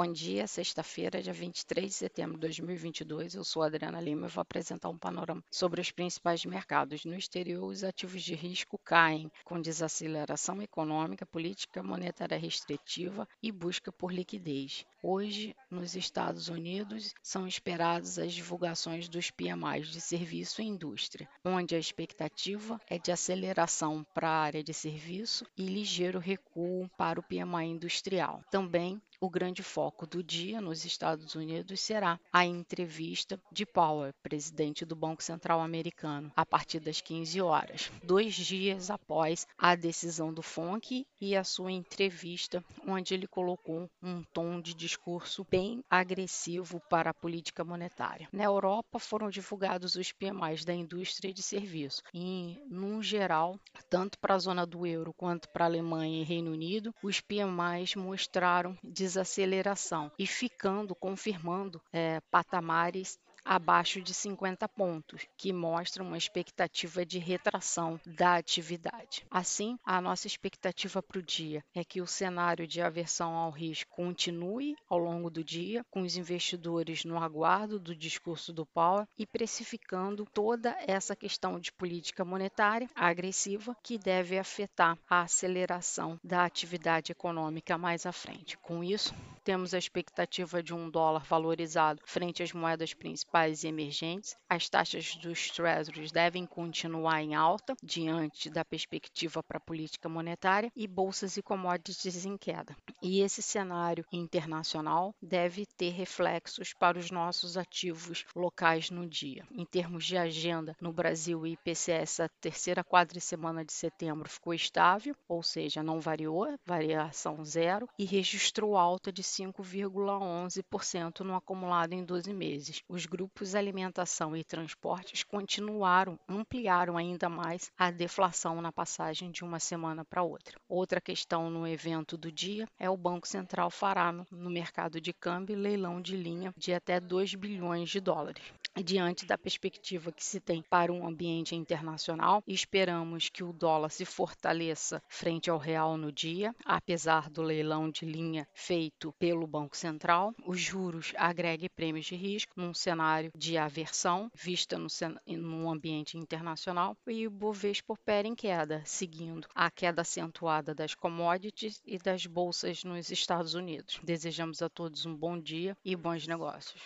[0.00, 3.34] Bom dia, sexta-feira, dia 23 de setembro de 2022.
[3.34, 7.04] Eu sou Adriana Lima e vou apresentar um panorama sobre os principais mercados.
[7.04, 13.90] No exterior, os ativos de risco caem, com desaceleração econômica, política monetária restritiva e busca
[13.90, 14.86] por liquidez.
[15.02, 21.74] Hoje, nos Estados Unidos, são esperadas as divulgações dos PMIs de serviço e indústria, onde
[21.74, 27.22] a expectativa é de aceleração para a área de serviço e ligeiro recuo para o
[27.24, 28.44] PMI industrial.
[28.48, 34.84] Também o grande foco do dia nos Estados Unidos será a entrevista de Powell, presidente
[34.84, 40.42] do Banco Central americano, a partir das 15 horas, dois dias após a decisão do
[40.42, 47.10] FONC e a sua entrevista, onde ele colocou um tom de discurso bem agressivo para
[47.10, 48.28] a política monetária.
[48.32, 53.58] Na Europa foram divulgados os PMIs da indústria de serviço e, num geral,
[53.90, 57.94] tanto para a zona do euro quanto para a Alemanha e Reino Unido, os PMIs
[57.96, 58.76] mostraram
[59.08, 67.18] desaceleração e ficando, confirmando é, patamares abaixo de 50 pontos, que mostram uma expectativa de
[67.18, 69.24] retração da atividade.
[69.30, 73.90] Assim, a nossa expectativa para o dia é que o cenário de aversão ao risco
[73.94, 79.26] continue ao longo do dia, com os investidores no aguardo do discurso do Powell e
[79.26, 87.12] precificando toda essa questão de política monetária agressiva que deve afetar a aceleração da atividade
[87.12, 88.56] econômica mais à frente.
[88.58, 89.14] Com isso,
[89.44, 94.36] temos a expectativa de um dólar valorizado frente às moedas principais e emergentes.
[94.48, 100.72] As taxas dos treasuries devem continuar em alta diante da perspectiva para a política monetária
[100.74, 102.74] e bolsas e commodities em queda.
[103.02, 109.46] E esse cenário internacional deve ter reflexos para os nossos ativos locais no dia.
[109.50, 115.14] Em termos de agenda, no Brasil, o IPCS, a terceira quadricemana de setembro, ficou estável,
[115.28, 122.32] ou seja, não variou, variação zero, e registrou alta de 5,11% no acumulado em 12
[122.32, 122.82] meses.
[122.88, 129.58] Os grupos alimentação e transportes continuaram, ampliaram ainda mais a deflação na passagem de uma
[129.58, 130.56] semana para outra.
[130.68, 135.56] Outra questão no evento do dia é o Banco Central fará no mercado de câmbio
[135.56, 140.62] leilão de linha de até 2 bilhões de dólares diante da perspectiva que se tem
[140.62, 146.54] para um ambiente internacional, esperamos que o dólar se fortaleça frente ao real no dia,
[146.64, 150.34] apesar do leilão de linha feito pelo Banco Central.
[150.46, 152.74] Os juros agreguem prêmios de risco num
[153.08, 154.88] cenário de aversão vista no,
[155.26, 161.80] no ambiente internacional e o Bovespa opera em queda, seguindo a queda acentuada das commodities
[161.86, 163.98] e das bolsas nos Estados Unidos.
[164.02, 166.82] Desejamos a todos um bom dia e bons negócios.